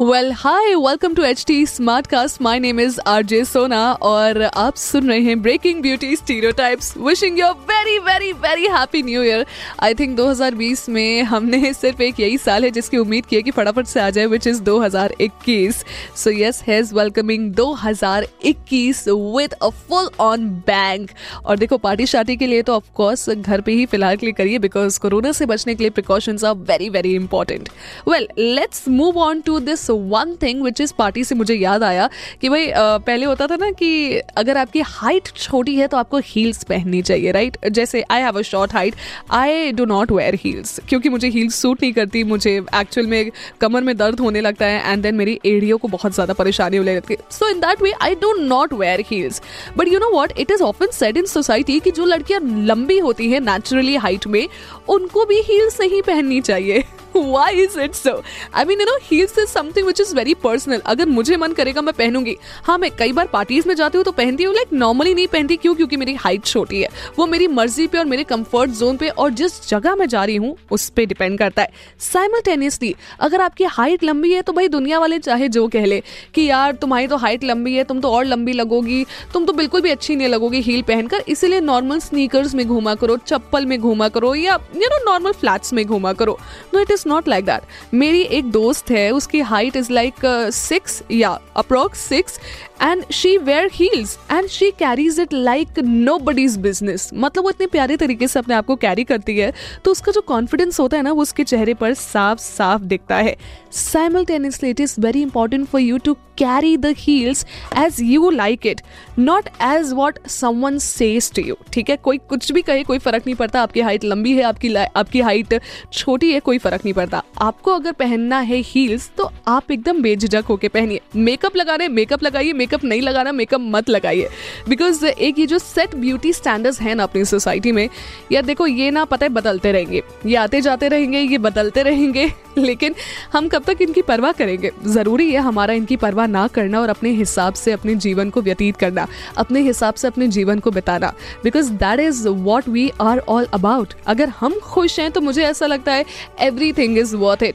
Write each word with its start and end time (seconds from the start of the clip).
Well 0.00 0.30
hi 0.32 0.74
welcome 0.76 1.14
to 1.14 1.22
H 1.24 1.44
T 1.46 1.54
Smartcast 2.06 2.40
my 2.42 2.58
name 2.60 2.80
is 2.80 2.98
R 3.06 3.22
J 3.22 3.44
Sona 3.44 3.80
और 4.02 4.42
आप 4.42 4.76
सुन 4.76 5.08
रहे 5.08 5.20
हैं 5.20 5.40
breaking 5.42 5.80
beauty 5.82 6.16
stereotypes 6.16 6.92
wishing 6.96 7.38
your 7.38 7.52
very 7.70 7.98
very 7.98 8.32
very 8.34 8.66
happy 8.68 9.02
new 9.02 9.22
year 9.22 9.44
I 9.82 9.94
think 9.94 10.16
2020 10.18 10.88
में 10.88 11.22
हमने 11.22 11.72
सिर्फ़ 11.74 12.02
एक 12.02 12.20
यही 12.20 12.36
साल 12.38 12.64
है 12.64 12.70
जिसकी 12.70 12.98
उम्मीद 12.98 13.26
की 13.26 13.36
है 13.36 13.42
कि 13.42 13.50
फटाफट 13.50 13.86
से 13.86 14.00
आ 14.00 14.10
जाए 14.10 14.26
which 14.26 14.46
is 14.46 14.62
2021 14.62 15.82
so 16.16 16.30
yes 16.32 16.62
has 16.66 16.94
welcoming 16.94 17.50
2021 17.54 19.02
with 19.08 19.52
a 19.52 19.68
full 19.70 20.10
on 20.20 20.48
bang 20.66 21.10
और 21.44 21.58
देखो 21.58 21.78
पार्टी 21.78 22.06
शार्टी 22.06 22.36
के 22.36 22.46
लिए 22.46 22.62
तो 22.62 22.74
ऑफकोर्स 22.74 23.28
घर 23.30 23.60
पे 23.60 23.72
ही 23.72 23.86
फ़िलहाल 23.86 24.16
के 24.16 24.26
लिए 24.26 24.32
करिए 24.34 24.58
बिकॉज़ 24.58 25.00
कोरोना 25.00 25.32
से 25.32 25.46
बचने 25.46 25.74
के 25.74 25.84
लिए 25.84 25.90
precautions 25.92 26.44
are 26.44 26.54
very 26.68 26.88
very 26.90 27.14
important 27.14 27.68
well 28.08 28.28
let's 28.38 28.88
move 28.90 29.22
on 29.22 29.40
to 29.40 29.58
this 29.60 29.84
one 29.92 30.34
thing 30.42 30.62
which 30.62 30.80
is 30.80 30.92
party 30.98 31.24
से 31.24 31.34
मुझे 31.34 31.54
याद 31.54 31.82
आया 31.82 32.08
कि 32.40 32.48
भाई 32.48 32.70
पहले 32.76 33.26
होता 33.26 33.46
था 33.46 33.56
ना 33.56 33.70
कि 33.72 34.18
अगर 34.36 34.56
आपकी 34.56 34.80
हाइट 34.86 35.28
छोटी 35.36 35.74
है 35.76 35.86
तो 35.88 35.96
आपको 35.96 36.18
हील्स 36.24 36.64
पहननी 36.64 37.02
चाहिए 37.02 37.32
राइट 37.32 37.56
जैसे 37.70 38.04
I 38.10 38.22
have 38.22 38.38
a 38.38 38.42
short 38.42 38.74
height 38.74 38.94
I 39.32 39.72
do 39.72 39.84
not 39.84 40.12
wear 40.12 40.38
heels 40.44 40.80
क्योंकि 40.88 41.08
मुझे 41.08 41.28
हील्स 41.28 41.54
सूट 41.56 41.82
नहीं 41.82 41.92
करती, 41.92 42.22
मुझे 42.24 42.56
एक्चुअल 42.74 43.06
में 43.06 43.30
कमर 43.60 43.82
में 43.82 43.96
दर्द 43.96 44.20
होने 44.20 44.40
लगता 44.40 44.66
है 44.66 44.92
एंड 44.92 45.02
देन 45.02 45.14
मेरी 45.14 45.38
एड़ियों 45.46 45.78
को 45.78 45.88
बहुत 45.88 46.14
ज़्यादा 46.14 46.34
परेशानी 46.34 46.76
होने 46.76 46.96
लगती 46.96 47.14
है। 47.14 47.24
So 47.30 47.48
in 47.50 47.60
that 47.60 47.82
way 47.82 47.92
I 48.02 48.14
do 48.14 48.32
not 48.38 48.72
wear 48.72 49.04
heels 49.10 49.42
but 49.76 49.88
you 49.88 49.98
know 49.98 50.10
what 50.12 50.32
it 50.38 50.50
is 50.50 50.62
often 50.62 50.90
said 50.92 51.16
in 51.16 51.26
society 51.26 51.78
कि 51.80 51.90
जो 51.90 52.04
लड़कियाँ 52.04 52.40
लंबी 52.66 52.98
होती 52.98 53.30
हैं 53.30 53.40
नेचुरली 53.40 53.96
हाइट 53.96 54.26
में, 54.26 54.46
उनको 54.88 55.24
भी 55.24 55.40
हील्स 55.42 55.80
नहीं 55.80 56.02
पहननी 56.02 56.40
चाहिए। 56.40 56.84
why 57.24 57.50
is 57.52 57.76
it 57.76 57.94
so? 57.94 58.12
I 58.54 58.64
mean, 58.64 58.80
you 58.80 58.86
know 58.86 58.96
heels 59.10 59.36
is 59.38 59.50
something 59.50 59.86
which 59.88 60.00
is 60.04 60.12
very 60.18 60.34
personal. 60.46 60.80
अगर 60.86 61.06
मुझे 61.06 61.36
मन 61.36 61.52
करेगा, 61.52 61.80
मैं 61.80 61.94
पहनूँगी। 61.94 62.36
हाँ 62.64 62.78
मैं 62.78 62.90
कई 62.90 63.12
बार 63.12 63.26
पार्टीज़ 63.26 63.68
में 63.68 63.74
जाती 63.74 63.98
हूँ 63.98 64.04
तो 64.04 64.12
पहनती 64.12 64.44
हूँ 64.44 64.54
लाइक 64.54 64.72
नॉर्मली 64.72 65.14
नहीं 65.14 65.26
पहनती। 65.26 65.56
क्यों? 65.56 65.74
क्योंकि 65.74 65.96
मेरी 65.96 66.14
हाइट 66.14 66.44
छोटी 66.44 66.80
है। 66.82 66.88
वो 67.18 67.26
मेरी 67.26 67.46
मर्ज़ी 67.46 67.86
पे 67.86 67.98
और 67.98 68.04
मेरे 68.04 68.24
कंफर्ट 68.24 68.70
जोन 68.70 68.96
पे 68.96 69.08
और 69.08 69.30
जिस 69.30 69.68
जगह 69.68 69.94
मैं 69.94 70.08
जा 70.08 70.24
रही 70.24 70.36
हूँ, 70.36 70.56
उस 70.70 70.88
पर 70.88 71.04
डिपेंड 71.04 71.38
करता 71.38 71.62
है। 71.62 71.68
साइमल्टेनियसली 71.98 72.94
अगर 73.20 73.40
आपकी 73.40 73.64
हाइट 73.64 74.04
लंबी 74.04 74.32
है 74.32 74.42
तो 74.42 74.52
भाई 74.52 74.68
दुनिया 74.68 74.98
वाले 74.98 75.18
चाहे 75.18 75.48
जो 75.48 75.68
कह 75.68 75.86
ले 75.86 76.02
कि 76.34 76.42
यार, 76.42 76.72
तुम्हारी 76.72 77.06
तो 77.06 77.16
हाइट 77.16 77.44
लंबी 77.44 77.74
है, 77.74 77.84
तुम 77.84 78.00
तो 78.00 78.10
और 78.10 78.24
लंबी 78.24 78.52
लगोगी, 78.52 79.04
तुम 79.32 79.44
तो 79.44 79.52
बिल्कुल 79.52 79.80
भी 79.80 79.90
अच्छी 79.90 80.16
नहीं 80.16 80.28
लगोगी 80.28 80.60
हील 80.60 80.82
पहनकर। 80.82 81.24
इसीलिए 81.28 81.60
नॉर्मल 81.60 81.98
स्नीकर्स 81.98 82.54
में 82.54 82.66
घूमा 82.66 82.94
करो, 82.94 83.16
चप्पल 83.16 83.66
में 83.66 83.78
घूमा 83.80 84.08
करो 84.08 84.34
या 84.34 84.58
यू 84.76 84.86
नो 84.86 85.10
नॉर्मल 85.10 85.32
फ्लैट्स 85.32 85.72
में 85.72 85.84
घूमा 85.86 86.12
करो। 86.12 86.38
No 86.74 86.80
it 86.80 86.90
is 86.90 87.05
not 87.06 87.28
like 87.28 87.44
that. 87.46 87.94
मेरी 87.94 88.20
एक 88.20 88.50
दोस्त 88.52 88.90
है, 88.90 89.10
उसकी 89.10 89.40
हाइट 89.42 89.76
इज़ 89.76 89.92
लाइक 89.92 90.24
सिक्स 90.54 91.02
या 91.10 91.38
approx 91.56 92.00
six 92.08 92.38
and 92.82 93.04
she 93.12 93.36
wear 93.38 93.70
heels 93.72 94.18
and 94.30 94.48
she 94.48 94.70
carries 94.78 95.20
it 95.20 95.32
like 95.32 95.78
nobody's 96.18 96.56
business 96.58 97.10
मतलब 97.14 97.44
वो 97.44 97.50
इतने 97.50 97.66
प्यारे 97.66 97.96
तरीके 97.96 98.28
से 98.28 98.38
अपने 98.38 98.54
आप 98.54 98.66
को 98.66 98.76
कैरी 98.76 99.04
करती 99.04 99.36
है 99.36 99.52
तो 99.84 99.90
उसका 99.90 100.12
जो 100.12 100.20
कॉन्फिडेंस 100.22 100.80
होता 100.80 100.96
है 100.96 101.02
ना, 101.02 101.12
वो 101.12 101.22
उसके 101.22 101.44
चेहरे 101.44 101.74
पर 101.74 101.94
साफ़ 101.94 102.38
साफ़ 102.40 102.82
दिखता 102.82 103.16
है। 103.16 103.36
Simultaneously 103.72 104.70
it 104.70 104.80
is 104.80 104.94
very 105.00 105.22
important 105.22 105.66
for 105.68 105.80
you 105.80 105.98
to 105.98 106.14
carry 106.38 106.76
the 106.76 106.94
heels 106.98 107.44
as 107.78 107.96
you 108.02 108.30
like 108.30 108.66
it 108.66 108.80
not 109.18 109.48
as 109.64 109.92
what 109.92 110.18
someone 110.28 110.78
says 110.78 111.30
to 111.34 111.42
you 111.42 111.56
ठीक 111.72 111.90
है? 111.90 111.96
कोई 111.96 112.18
कुछ 112.28 112.50
भी 112.52 112.62
कहे, 112.62 112.82
कोई 112.82 112.98
फ़र्क 112.98 113.22
नहीं 113.26 113.34
पड़ता, 113.36 113.62
आपकी 113.62 113.80
हाइट 113.80 114.04
लंबी 114.04 114.32
है, 114.32 114.42
आपकी 114.42 114.74
आपकी 114.74 115.20
हाइट 115.20 115.60
छोटी 115.92 116.32
है, 116.32 116.40
कोई 116.40 116.58
फ़र्क 116.58 116.84
नहीं 116.84 116.94
पड़ता। 116.96 117.22
आपको 117.38 117.70
अगर 117.70 117.92
पहनना 117.94 118.38
है 118.40 118.56
हील्स 118.58 119.10
तो 119.16 119.30
आप 119.48 119.70
एकदम 119.70 120.02
बेझिझक 120.02 120.44
होके 120.48 120.68
पहनिए। 120.68 121.00
मेकअप 121.16 121.56
लगा 121.56 121.74
रहे 121.74 121.88
मेकअप 121.88 122.22
लगाइए 122.22 122.52
मेकअप 122.52 122.84
नहीं 122.84 123.02
लगाना 123.02 123.32
मेकअप 123.32 123.60
मत 123.62 123.90
लगाइए। 123.90 124.28
बिकॉज़ 124.68 125.04
एक 125.06 125.38
ये 125.38 125.46
जो 125.46 125.58
सेट 125.58 125.94
ब्यूटी 125.96 126.32
स्टैंडर्ड्स 126.32 126.80
हैं 126.80 126.94
ना 126.94 127.02
अपनी 127.02 127.24
सोसाइटी 127.24 127.72
में, 127.72 127.88
या 128.32 128.42
देखो 128.42 128.66
ये 128.66 128.90
ना 128.90 129.04
पता 129.04 129.26
है 129.26 129.32
बदलते 129.32 129.72
रहेंगे। 129.72 130.02
ये 130.26 130.36
आते 130.36 130.60
जाते 130.60 130.88
रहेंगे, 130.88 131.20
ये 131.20 131.38
बदलते 131.40 131.82
रहेंगे। 131.82 132.30
लेकिन 132.58 132.94
हम 133.32 133.48
कब 133.48 133.64
तक 133.64 133.82
इनकी 133.82 134.02
परवाह 134.02 134.32
करेंगे? 134.32 134.70
ज़रूरी 134.86 135.30
है 135.32 135.40
हमारा 135.40 135.74
इनकी 135.74 135.96
परवाह 135.96 136.26
ना 136.26 136.46
करना 136.48 136.80
और 136.80 136.88
अपने 136.88 137.10
हिसाब 137.12 137.54
से 137.54 137.72
अपने 137.72 137.94
जीवन 137.96 138.30
को 138.30 138.42
व्यतीत 138.42 138.76
करना, 138.76 139.06
अपने 139.36 139.60
हिसाब 139.60 139.94
से 139.94 140.08
अपने 140.08 140.28
जीवन 140.28 140.58
को 140.58 140.70
बिताना। 140.70 141.12
Because 141.44 141.70
that 141.74 142.00
is 142.00 142.26
what 142.28 142.68
we 142.68 142.90
are 143.00 143.18
all 143.18 143.46
about 143.54 143.94
अगर 144.06 144.28
हम 144.40 144.58
खुश 144.62 144.98
हैं 145.00 145.10
तो 145.10 145.20
मुझे 145.20 145.44
ऐसा 145.44 145.66
लगता 145.66 145.92
है 145.92 146.04
everything 146.72 146.98
is 146.98 147.16
worth 147.16 147.42
it 147.42 147.54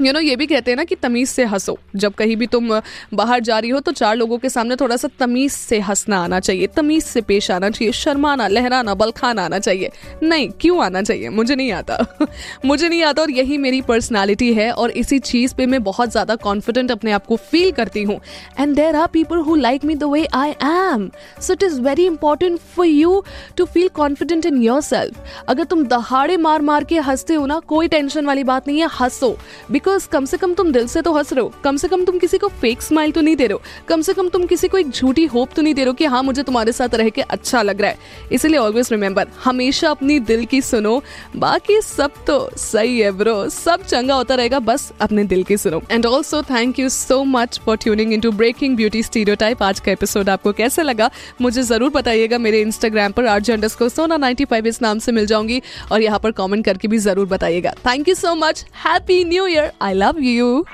you 0.00 0.12
know 0.12 0.20
ये 0.20 0.36
भी 0.36 0.46
कहते 0.46 0.70
हैं 0.70 0.76
ना 0.76 0.84
कि 0.84 0.94
तमीज़ 0.94 1.28
से 1.28 1.44
हंसो। 1.44 1.76
जब 1.96 2.14
कहीं 2.14 2.36
भी 2.36 2.46
तुम 2.46 2.68
बाहर 3.14 3.40
जा 3.40 3.58
रही 3.58 3.70
हो 3.70 3.80
तो 3.80 3.92
चार 3.92 4.16
लोगों 4.16 4.38
के 4.38 4.48
सामने 4.48 4.76
थोड़ा 4.76 4.96
सा 4.96 5.08
तमीज़ 5.18 5.52
से 5.52 5.78
हंसना 5.80 6.22
आना 6.24 6.40
चाहिए। 6.40 6.66
तमीज़ 6.66 7.04
से 7.04 7.20
पेश 7.20 7.50
आना 7.50 7.70
चाहिए। 7.70 7.92
शर्माना, 7.92 8.48
लहराना, 8.48 8.94
बलखाना 8.94 9.44
आना 9.44 9.58
चाहिए। 9.58 9.90
नहीं, 10.22 10.48
क्यों 10.60 10.84
आना 10.84 11.02
चाहिए? 11.02 11.28
मुझे 11.28 11.54
नहीं 11.54 11.72
आता। 11.72 11.98
मुझे 12.64 12.88
नहीं 12.88 13.02
आता 13.02 13.22
और 13.22 13.30
यही 13.30 13.58
मेरी 13.58 13.80
पर्सनैलिटी 13.82 14.52
है 14.54 14.70
और 14.72 14.90
इसी 14.90 15.18
चीज़ 15.18 15.54
पे 15.54 15.66
मैं 15.66 15.82
बहुत 15.82 16.10
ज़्यादा 16.10 16.36
कॉन्फिडेंट 16.36 16.90
अपने 16.90 17.12
आप 17.12 17.26
को 17.26 17.36
फील 17.36 17.70
करती 17.72 18.02
हूँ। 18.02 18.20
And 18.60 18.74
there 18.76 18.96
are 18.96 19.06
people 19.06 19.38
who 19.38 19.54
like 19.56 19.84
me 19.84 19.94
the 19.94 20.04
way 20.04 20.24
I 20.34 20.50
am 20.62 21.10
so 21.40 21.52
it 21.52 21.62
is 21.62 21.80
very 21.80 22.06
important 22.06 22.58
for 22.76 22.86
you 22.86 23.22
to 23.56 23.64
feel 23.64 23.88
confident 23.88 24.46
in 24.46 24.62
yourself 24.80 25.44
अगर 25.48 25.64
तुम 25.64 25.84
दहाड़े 25.86 26.36
मार 26.36 26.62
मार 26.62 26.84
के 26.84 26.98
हँसते 27.00 27.34
हो 27.34 27.46
ना, 27.46 27.58
कोई 27.58 27.88
टेंशन 27.88 28.26
वाली 28.26 28.44
बात 28.44 28.68
नहीं 28.68 28.80
है, 28.80 28.88
हंसो। 29.00 29.36
बिकॉज़ 29.70 29.87
बिकॉज़ 29.88 30.08
कम 30.08 30.24
से 30.24 30.36
कम 30.36 30.52
तुम 30.54 30.70
दिल 30.72 30.86
से 30.88 31.00
तो 31.02 31.12
हंस 31.12 31.32
रहे 31.32 31.42
हो। 31.42 31.52
कम 31.64 31.76
से 31.76 31.88
कम 31.88 32.04
तुम 32.04 32.18
किसी 32.18 32.38
को 32.38 32.48
फेक 32.60 32.82
स्माइल 32.82 33.12
तो 33.12 33.20
नहीं 33.20 33.36
दे 33.36 33.46
रहे 33.46 33.52
हो। 33.52 33.84
कम 33.88 34.00
से 34.00 34.12
कम 34.14 34.28
तुम 34.28 34.44
किसी 34.46 34.68
को 34.68 34.78
एक 34.78 34.90
झूठी 34.90 35.24
होप 35.26 35.52
तो 35.56 35.62
नहीं 35.62 35.74
दे 35.74 35.82
रहे 35.82 35.88
हो 35.88 35.94
कि 35.94 36.04
हाँ 36.04 36.22
मुझे 36.22 36.42
तुम्हारे 36.42 36.72
साथ 36.72 36.94
रह 36.94 37.08
के 37.08 37.20
अच्छा 37.22 37.62
लग 37.62 37.80
रहा 37.80 37.90
है। 37.90 37.98
इसलिए 38.32 38.58
ऑलवेज 38.58 38.88
रिमेंबर 38.92 39.28
हमेशा 39.44 39.90
अपनी 39.90 40.18
दिल 40.20 40.44
की 40.44 40.60
सुनो। 40.62 41.00
बाकी 41.36 41.80
सब 41.80 42.24
तो 42.26 42.38
सही 42.58 42.98
है 43.00 43.10
ब्रो 43.12 43.48
सब 43.50 43.84
चंगा 43.84 44.14
होता 44.14 44.34
रहेगा, 44.34 44.58
बस 44.60 44.92
अपने 45.00 45.24
दिल 45.24 45.42
की 45.44 45.56
सुनो। 45.56 45.80
And 45.90 46.06
also 46.06 46.42
thank 46.42 46.78
you 46.78 46.88
so 46.88 47.22
much 47.26 47.60
for 47.66 47.76
tuning 47.78 48.12
in 48.12 48.20
to 48.20 48.32
breaking 48.32 48.76
beauty 48.76 49.02
stereo 49.02 49.54
आज 49.62 49.80
का 49.80 49.92
एपिसोड 49.92 50.28
आपको 50.28 50.52
कैसे 50.52 50.82
लगा, 50.82 51.10
मुझे 51.40 51.62
ज़रूर 51.62 51.90
बताइएगा 51.90 52.38
मेरे 52.38 52.60
इंस्टाग्राम 52.60 53.12
पर 53.12 53.26
आर 53.26 53.40
जेंडस 53.40 53.74
को 53.74 53.88
सोना 53.88 54.16
नाइन्टी 54.18 54.44
फाइव 54.44 54.66
इस 54.66 54.82
नाम 54.82 54.98
से 54.98 55.12
मिल 55.12 55.26
जाऊँगी। 55.26 55.60
और 55.92 56.02
यहाँ 56.02 56.18
पर 56.18 56.30
कॉमेंट 56.32 56.64
करके 56.64 56.88
भी 56.88 56.98
ज़रूर 57.00 57.26
बताइएगा। 57.28 57.72
Thank 57.86 58.08
you 58.08 58.14
so 58.14 58.34
much 58.36 58.64
happy 58.76 59.22
new 59.24 59.46
year 59.46 59.70
I 59.80 59.94
love 59.94 60.18
you. 60.18 60.64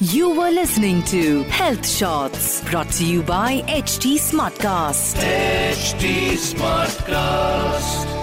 You 0.00 0.30
were 0.30 0.50
listening 0.50 1.02
to 1.04 1.42
Health 1.44 1.86
Shots 1.86 2.64
brought 2.70 2.88
to 2.92 3.04
you 3.04 3.22
by 3.22 3.62
HT 3.68 4.16
Smartcast. 4.16 5.16
HT 5.16 6.32
Smartcast. 6.32 8.19